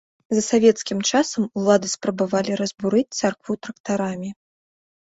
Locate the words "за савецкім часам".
0.35-1.43